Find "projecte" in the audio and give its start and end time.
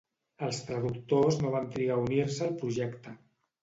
2.67-3.19